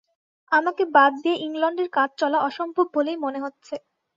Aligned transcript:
আমাকে 0.51 0.83
বাদ 0.95 1.11
দিয়ে 1.23 1.37
ইংলণ্ডের 1.45 1.89
কাজ 1.93 2.09
চলা 2.17 2.39
অসম্ভব 2.47 2.85
বলেই 2.95 3.17
মনে 3.25 3.39
হচ্ছে। 3.39 3.75